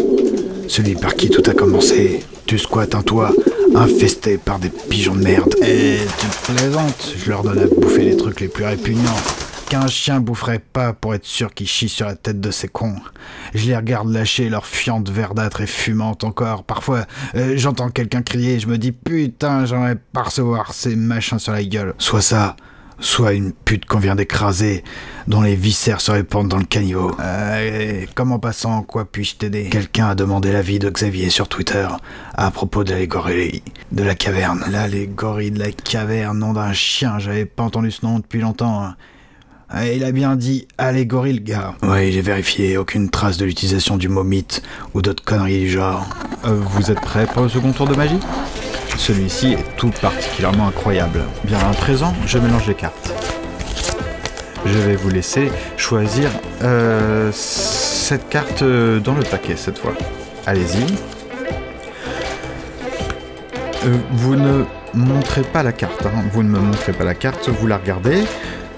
celui 0.68 0.94
par 0.94 1.14
qui 1.14 1.28
tout 1.28 1.42
a 1.48 1.52
commencé, 1.54 2.24
tu 2.50 2.58
squattes 2.58 2.96
un 2.96 3.02
toit 3.02 3.30
infesté 3.76 4.36
par 4.36 4.58
des 4.58 4.70
pigeons 4.70 5.14
de 5.14 5.22
merde. 5.22 5.54
Et 5.62 5.98
tu 6.18 6.52
plaisantes, 6.52 7.14
je 7.16 7.30
leur 7.30 7.44
donne 7.44 7.60
à 7.60 7.66
bouffer 7.68 8.02
les 8.02 8.16
trucs 8.16 8.40
les 8.40 8.48
plus 8.48 8.64
répugnants. 8.64 9.20
Qu'un 9.68 9.86
chien 9.86 10.18
boufferait 10.18 10.58
pas 10.58 10.92
pour 10.92 11.14
être 11.14 11.24
sûr 11.24 11.54
qu'ils 11.54 11.68
chient 11.68 11.88
sur 11.88 12.06
la 12.06 12.16
tête 12.16 12.40
de 12.40 12.50
ces 12.50 12.66
cons. 12.66 12.96
Je 13.54 13.66
les 13.66 13.76
regarde 13.76 14.10
lâcher 14.10 14.48
leur 14.48 14.66
fiente 14.66 15.08
verdâtre 15.10 15.60
et 15.60 15.68
fumante 15.68 16.24
encore. 16.24 16.64
Parfois, 16.64 17.06
euh, 17.36 17.52
j'entends 17.54 17.88
quelqu'un 17.88 18.22
crier 18.22 18.54
et 18.54 18.58
je 18.58 18.66
me 18.66 18.78
dis 18.78 18.90
putain, 18.90 19.64
j'aimerais 19.64 19.98
pas 20.12 20.24
recevoir 20.24 20.74
ces 20.74 20.96
machins 20.96 21.38
sur 21.38 21.52
la 21.52 21.62
gueule. 21.62 21.94
Soit 21.98 22.20
ça, 22.20 22.56
soit 23.00 23.32
une 23.32 23.52
pute 23.52 23.84
qu'on 23.86 23.98
vient 23.98 24.14
d'écraser, 24.14 24.84
dont 25.26 25.40
les 25.42 25.54
viscères 25.56 26.00
se 26.00 26.10
répandent 26.10 26.48
dans 26.48 26.58
le 26.58 26.64
caniveau. 26.64 27.12
Euh, 27.20 28.04
comme 28.14 28.32
en 28.32 28.38
passant, 28.38 28.82
quoi 28.82 29.04
puis-je 29.10 29.36
t'aider? 29.36 29.68
Quelqu'un 29.70 30.08
a 30.08 30.14
demandé 30.14 30.52
l'avis 30.52 30.78
de 30.78 30.90
Xavier 30.90 31.30
sur 31.30 31.48
Twitter 31.48 31.86
à 32.34 32.50
propos 32.50 32.84
de 32.84 32.90
l'allégorie 32.92 33.62
de 33.92 34.02
la 34.02 34.14
caverne. 34.14 34.64
L'allégorie 34.70 35.50
de 35.50 35.58
la 35.58 35.70
caverne, 35.72 36.38
nom 36.38 36.52
d'un 36.52 36.72
chien, 36.72 37.18
j'avais 37.18 37.46
pas 37.46 37.62
entendu 37.62 37.90
ce 37.90 38.04
nom 38.04 38.18
depuis 38.18 38.40
longtemps. 38.40 38.84
hein. 38.84 38.96
Ah, 39.72 39.86
Il 39.86 40.02
a 40.04 40.10
bien 40.10 40.34
dit 40.34 40.66
allégorie 40.78 41.32
le 41.32 41.38
gars. 41.40 41.74
Oui, 41.82 42.10
j'ai 42.12 42.22
vérifié, 42.22 42.76
aucune 42.76 43.08
trace 43.08 43.36
de 43.36 43.44
l'utilisation 43.44 43.96
du 43.96 44.08
mot 44.08 44.24
mythe 44.24 44.62
ou 44.94 45.00
d'autres 45.02 45.22
conneries 45.24 45.60
du 45.60 45.70
genre. 45.70 46.06
Euh, 46.44 46.54
vous 46.60 46.90
êtes 46.90 47.00
prêt 47.00 47.26
pour 47.32 47.42
le 47.44 47.48
second 47.48 47.70
tour 47.72 47.86
de 47.86 47.94
magie? 47.94 48.18
Celui-ci 49.00 49.52
est 49.54 49.76
tout 49.76 49.90
particulièrement 50.02 50.68
incroyable. 50.68 51.22
Bien 51.44 51.58
à 51.58 51.72
présent, 51.74 52.12
je 52.26 52.38
mélange 52.38 52.66
les 52.66 52.74
cartes. 52.74 53.10
Je 54.66 54.78
vais 54.78 54.94
vous 54.94 55.08
laisser 55.08 55.50
choisir 55.78 56.28
euh, 56.62 57.30
cette 57.32 58.28
carte 58.28 58.60
euh, 58.60 59.00
dans 59.00 59.14
le 59.14 59.22
paquet 59.22 59.54
cette 59.56 59.78
fois. 59.78 59.94
Allez-y. 60.46 60.84
Euh, 63.86 63.96
vous 64.12 64.36
ne 64.36 64.64
montrez 64.92 65.42
pas 65.42 65.62
la 65.62 65.72
carte. 65.72 66.04
hein. 66.04 66.22
Vous 66.32 66.42
ne 66.42 66.50
me 66.50 66.58
montrez 66.58 66.92
pas 66.92 67.04
la 67.04 67.14
carte, 67.14 67.48
vous 67.48 67.66
la 67.66 67.78
regardez. 67.78 68.24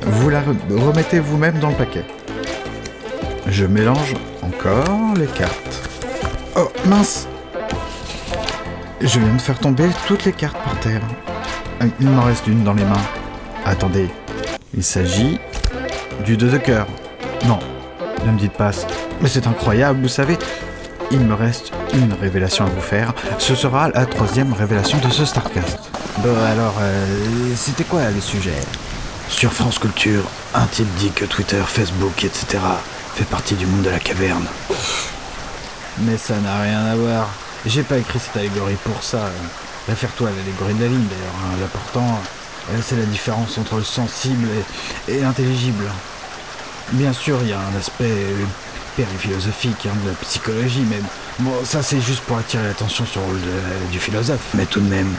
Vous 0.02 0.30
la 0.30 0.40
re- 0.40 0.78
remettez 0.86 1.18
vous-même 1.18 1.58
dans 1.58 1.70
le 1.70 1.74
paquet. 1.76 2.04
Je 3.48 3.66
mélange 3.66 4.14
encore 4.40 5.14
les 5.16 5.26
cartes. 5.26 5.88
Oh, 6.56 6.70
mince 6.86 7.26
Je 9.02 9.18
viens 9.18 9.34
de 9.34 9.40
faire 9.40 9.58
tomber 9.58 9.88
toutes 10.06 10.24
les 10.24 10.32
cartes 10.32 10.56
par 10.64 10.78
terre. 10.80 11.00
Ah, 11.80 11.84
Il 12.00 12.08
m'en 12.08 12.22
reste 12.22 12.46
une 12.46 12.62
dans 12.64 12.74
les 12.74 12.84
mains. 12.84 13.02
Attendez, 13.64 14.08
il 14.76 14.82
s'agit 14.84 15.38
du 16.24 16.36
2 16.36 16.50
de 16.50 16.58
cœur. 16.58 16.86
Non, 17.46 17.58
ne 18.24 18.30
me 18.32 18.38
dites 18.38 18.52
pas. 18.52 18.72
ça. 18.72 18.86
Mais 19.20 19.28
c'est 19.28 19.46
incroyable, 19.46 20.00
vous 20.02 20.08
savez. 20.08 20.38
Il 21.10 21.20
me 21.20 21.34
reste 21.34 21.72
une 21.94 22.12
révélation 22.14 22.64
à 22.64 22.68
vous 22.68 22.80
faire. 22.80 23.12
Ce 23.38 23.54
sera 23.54 23.88
la 23.90 24.06
troisième 24.06 24.52
révélation 24.52 24.98
de 24.98 25.10
ce 25.10 25.24
Starcast. 25.24 25.78
Bon, 26.18 26.34
alors, 26.46 26.74
euh, 26.80 27.52
c'était 27.56 27.84
quoi 27.84 28.02
le 28.14 28.20
sujet? 28.20 28.54
Sur 29.28 29.52
France 29.52 29.78
Culture, 29.78 30.22
un 30.54 30.66
type 30.66 30.88
dit 30.96 31.10
que 31.10 31.24
Twitter, 31.24 31.60
Facebook, 31.66 32.24
etc. 32.24 32.58
fait 33.14 33.24
partie 33.24 33.54
du 33.54 33.66
monde 33.66 33.82
de 33.82 33.90
la 33.90 33.98
caverne. 33.98 34.46
Mais 36.00 36.16
ça 36.16 36.34
n'a 36.36 36.60
rien 36.62 36.84
à 36.86 36.94
voir. 36.94 37.28
J'ai 37.64 37.82
pas 37.82 37.98
écrit 37.98 38.18
cette 38.18 38.36
allégorie 38.36 38.76
pour 38.84 39.02
ça. 39.02 39.30
Réfère-toi 39.88 40.28
à 40.28 40.32
l'allégorie 40.32 40.74
de 40.74 40.82
la 40.82 40.88
ligne 40.88 41.06
d'ailleurs. 41.06 41.34
hein. 41.44 41.56
L'important, 41.60 42.20
c'est 42.82 42.96
la 42.96 43.04
différence 43.04 43.56
entre 43.58 43.76
le 43.76 43.84
sensible 43.84 44.48
et, 45.08 45.20
l'intelligible. 45.20 45.84
Bien 46.92 47.12
sûr, 47.12 47.38
il 47.42 47.48
y 47.48 47.52
a 47.52 47.60
un 47.60 47.78
aspect 47.78 48.04
euh, 48.10 48.44
périphilosophique 48.96 49.86
hein, 49.86 49.94
de 50.04 50.10
la 50.10 50.14
psychologie, 50.16 50.84
mais 50.88 51.00
bon, 51.38 51.52
ça 51.64 51.82
c'est 51.82 52.00
juste 52.00 52.22
pour 52.22 52.36
attirer 52.36 52.64
l'attention 52.64 53.06
sur 53.06 53.20
le 53.20 53.26
rôle 53.26 53.40
du 53.90 53.98
philosophe. 53.98 54.44
Mais 54.54 54.66
tout 54.66 54.80
de 54.80 54.88
même, 54.88 55.12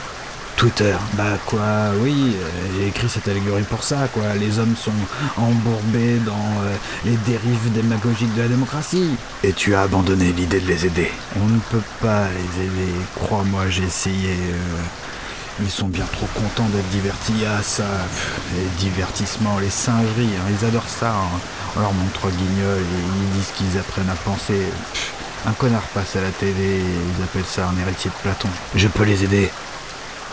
Twitter, 0.58 0.96
Bah 1.14 1.38
quoi, 1.46 1.92
oui, 2.02 2.36
euh, 2.42 2.50
j'ai 2.78 2.88
écrit 2.88 3.10
cette 3.10 3.28
allégorie 3.28 3.64
pour 3.64 3.84
ça, 3.84 4.08
quoi. 4.14 4.24
Les 4.40 4.60
hommes 4.60 4.76
sont 4.78 4.92
embourbés 5.38 6.20
dans 6.26 6.32
euh, 6.32 6.76
les 7.06 7.18
dérives 7.18 7.72
démagogiques 7.74 8.34
de 8.36 8.44
la 8.44 8.48
démocratie. 8.48 9.10
et 9.44 9.52
tu 9.52 9.76
as 9.76 9.82
abandonné 9.82 10.32
l'idée 10.32 10.60
de 10.62 10.68
les 10.68 10.86
aider. 10.86 11.12
On 11.42 11.46
ne 11.48 11.60
peut 11.72 11.82
pas 12.02 12.28
les 12.30 12.66
aider, 12.66 12.92
crois-moi, 13.16 13.64
j'ai 13.70 13.84
essayé. 13.84 14.30
euh, 14.30 15.62
Ils 15.62 15.70
sont 15.70 15.88
bien 15.88 16.06
trop 16.14 16.28
contents 16.34 16.70
d'être 16.70 16.88
divertis 16.90 17.46
à 17.46 17.62
ça. 17.62 17.84
pff, 17.84 18.40
Les 18.56 18.70
divertissements, 18.80 19.60
les 19.60 19.70
singeries, 19.70 20.30
hein, 20.38 20.50
ils 20.60 20.66
adorent 20.66 20.88
ça. 20.88 21.10
hein. 21.12 21.40
On 21.76 21.80
leur 21.82 21.94
montre 21.94 22.30
guignol 22.30 22.78
et 22.80 23.02
ils 23.18 23.38
disent 23.38 23.52
qu'ils 23.58 23.78
apprennent 23.80 24.10
à 24.10 24.16
penser. 24.24 24.62
Pff, 24.94 25.12
Un 25.46 25.52
connard 25.54 25.84
passe 25.94 26.16
à 26.16 26.22
la 26.22 26.30
télé 26.30 26.54
et 26.80 26.84
ils 27.18 27.24
appellent 27.24 27.44
ça 27.52 27.68
un 27.68 27.82
héritier 27.82 28.10
de 28.12 28.16
Platon. 28.22 28.48
Je 28.76 28.88
peux 28.88 29.04
les 29.04 29.26
aider. 29.26 29.50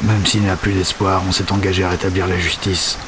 Même 0.02 0.24
s'il 0.24 0.42
n'y 0.42 0.48
a 0.48 0.56
plus 0.56 0.72
d'espoir, 0.72 1.22
on 1.28 1.32
s'est 1.32 1.52
engagé 1.52 1.84
à 1.84 1.90
rétablir 1.90 2.26
la 2.26 2.38
justice. 2.38 2.98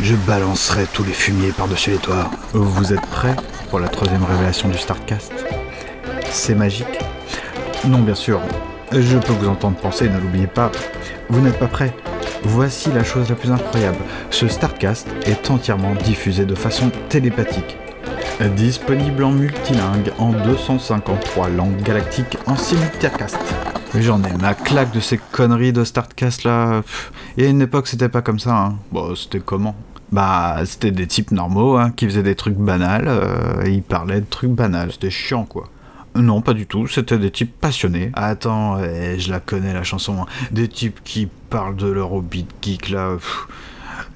Je 0.00 0.16
balancerai 0.16 0.86
tous 0.92 1.04
les 1.04 1.12
fumiers 1.12 1.52
par-dessus 1.52 1.90
les 1.90 1.98
toits. 1.98 2.30
Vous 2.52 2.92
êtes 2.92 3.06
prêts 3.06 3.36
pour 3.70 3.78
la 3.78 3.88
troisième 3.88 4.24
révélation 4.24 4.68
du 4.68 4.76
Starcast? 4.76 5.32
C'est 6.30 6.56
magique? 6.56 6.98
Non, 7.84 8.00
bien 8.00 8.16
sûr. 8.16 8.40
Je 8.90 9.18
peux 9.18 9.32
vous 9.34 9.48
entendre 9.48 9.76
penser, 9.76 10.08
ne 10.08 10.18
l'oubliez 10.18 10.48
pas. 10.48 10.72
Vous 11.28 11.40
n'êtes 11.40 11.58
pas 11.58 11.68
prêts? 11.68 11.94
Voici 12.42 12.90
la 12.90 13.04
chose 13.04 13.28
la 13.30 13.36
plus 13.36 13.52
incroyable. 13.52 13.98
Ce 14.30 14.48
Starcast 14.48 15.06
est 15.26 15.48
entièrement 15.50 15.94
diffusé 15.94 16.44
de 16.44 16.56
façon 16.56 16.90
télépathique. 17.08 17.76
Disponible 18.56 19.22
en 19.22 19.30
multilingue 19.30 20.10
en 20.18 20.30
253 20.32 21.50
langues 21.50 21.80
galactiques 21.82 22.36
en 22.46 22.56
simulcast. 22.56 23.38
J'en 24.00 24.22
ai 24.24 24.32
ma 24.34 24.54
claque 24.54 24.92
de 24.92 25.00
ces 25.00 25.18
conneries 25.18 25.72
de 25.72 25.84
Startcast 25.84 26.44
là. 26.44 26.82
Y 27.36 27.44
a 27.44 27.48
une 27.48 27.62
époque 27.62 27.86
c'était 27.86 28.08
pas 28.08 28.22
comme 28.22 28.38
ça. 28.40 28.56
Hein. 28.56 28.78
Bon, 28.90 29.14
c'était 29.14 29.40
comment? 29.40 29.76
Bah, 30.10 30.58
c'était 30.64 30.90
des 30.90 31.06
types 31.06 31.30
normaux 31.30 31.76
hein, 31.76 31.90
qui 31.92 32.06
faisaient 32.06 32.22
des 32.24 32.34
trucs 32.34 32.56
banals. 32.56 33.06
euh, 33.08 33.64
et 33.64 33.70
ils 33.70 33.82
parlaient 33.82 34.20
de 34.20 34.26
trucs 34.28 34.50
banals. 34.50 34.92
C'était 34.92 35.10
chiant 35.10 35.44
quoi. 35.44 35.68
Non, 36.16 36.40
pas 36.42 36.54
du 36.54 36.66
tout. 36.66 36.86
C'était 36.88 37.18
des 37.18 37.30
types 37.30 37.52
passionnés. 37.60 38.10
Attends, 38.14 38.78
eh, 38.82 39.18
je 39.18 39.30
la 39.30 39.40
connais 39.40 39.72
la 39.72 39.82
chanson. 39.84 40.22
hein. 40.22 40.26
Des 40.50 40.68
types 40.68 41.00
qui 41.04 41.28
parlent 41.50 41.76
de 41.76 41.88
leur 41.88 42.12
hobby 42.12 42.42
de 42.44 42.48
geek 42.62 42.90
là. 42.90 43.16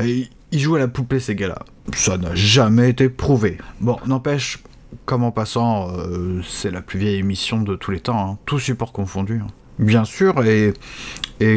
Et 0.01 0.29
ils 0.53 0.61
jouent 0.61 0.77
à 0.77 0.81
la 0.81 0.89
poupée 0.89 1.21
ces 1.21 1.35
gars-là. 1.35 1.59
Ça 1.95 2.17
n'a 2.19 2.35
jamais 2.35 2.91
été 2.91 3.09
prouvé. 3.09 3.59
Bon, 3.81 3.97
n'empêche, 4.07 4.59
comme 5.07 5.25
en 5.25 5.31
passant, 5.33 5.89
euh, 5.97 6.41
c'est 6.47 6.71
la 6.71 6.83
plus 6.83 6.99
vieille 6.99 7.19
émission 7.19 7.63
de 7.63 7.75
tous 7.77 7.91
les 7.91 8.01
temps, 8.01 8.33
hein, 8.33 8.39
tout 8.47 8.59
support 8.59 8.93
confondu. 8.93 9.41
Bien 9.79 10.05
sûr, 10.05 10.43
et, 10.45 10.75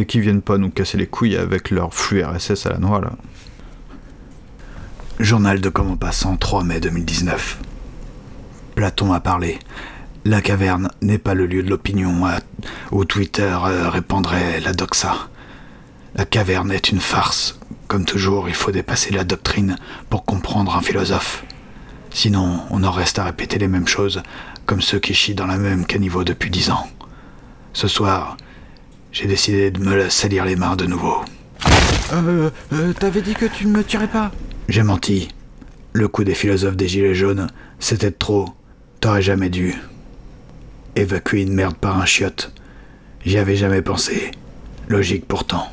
qui 0.06 0.20
viennent 0.20 0.44
pas 0.44 0.60
nous 0.60 0.70
casser 0.70 0.98
les 0.98 1.08
couilles 1.08 1.38
avec 1.38 1.72
leur 1.72 1.94
flux 1.94 2.24
RSS 2.24 2.68
à 2.68 2.70
la 2.70 2.78
noix 2.78 3.02
là. 3.02 3.14
Journal 5.20 5.60
de 5.60 5.70
Comment 5.70 5.98
Passant, 5.98 6.38
3 6.38 6.64
mai 6.64 6.80
2019. 6.80 7.60
Platon 8.76 9.12
a 9.12 9.20
parlé. 9.20 9.58
La 10.24 10.42
caverne 10.42 10.90
n'est 11.02 11.18
pas 11.18 11.34
le 11.34 11.48
lieu 11.48 11.64
de 11.64 11.70
l'opinion 11.70 12.28
où 12.92 13.06
Twitter 13.06 13.58
euh, 13.66 13.90
répandrait 13.90 14.60
la 14.60 14.74
doxa. 14.74 15.16
La 16.16 16.26
caverne 16.26 16.72
est 16.72 16.90
une 16.90 17.00
farce. 17.00 17.60
Comme 17.88 18.06
toujours, 18.06 18.50
il 18.50 18.56
faut 18.56 18.72
dépasser 18.72 19.12
la 19.12 19.24
doctrine 19.24 19.78
pour 20.10 20.26
comprendre 20.26 20.76
un 20.76 20.82
philosophe. 20.82 21.44
Sinon, 22.12 22.60
on 22.70 22.84
en 22.84 22.92
reste 22.92 23.18
à 23.18 23.24
répéter 23.24 23.58
les 23.58 23.68
mêmes 23.68 23.88
choses, 23.88 24.22
comme 24.68 24.82
ceux 24.82 25.00
qui 25.00 25.14
chient 25.16 25.36
dans 25.36 25.48
la 25.48 25.58
même 25.58 25.86
caniveau 25.86 26.24
depuis 26.24 26.52
dix 26.52 26.70
ans. 26.70 26.88
Ce 27.74 27.88
soir, 27.88 28.38
j'ai 29.12 29.28
décidé 29.28 29.72
de 29.72 29.80
me 29.80 29.96
la 29.96 30.10
salir 30.10 30.46
les 30.46 30.56
mains 30.56 30.76
de 30.76 30.86
nouveau. 30.86 31.18
Euh, 32.14 32.50
euh, 32.74 32.94
t'avais 32.94 33.22
dit 33.22 33.34
que 33.34 33.46
tu 33.46 33.66
ne 33.66 33.72
me 33.72 33.84
tuerais 33.84 34.08
pas 34.08 34.32
J'ai 34.68 34.84
menti. 34.84 35.30
Le 35.94 36.08
coup 36.08 36.24
des 36.24 36.34
philosophes 36.36 36.76
des 36.76 36.88
Gilets 36.88 37.16
jaunes, 37.16 37.48
c'était 37.80 38.12
trop. 38.12 38.50
T'aurais 39.00 39.22
jamais 39.22 39.50
dû. 39.50 39.76
Évacuer 40.96 41.42
une 41.42 41.54
merde 41.54 41.76
par 41.76 42.00
un 42.00 42.06
chiotte. 42.06 42.54
J'y 43.26 43.38
avais 43.38 43.56
jamais 43.56 43.82
pensé. 43.82 44.32
Logique 44.88 45.28
pourtant. 45.28 45.72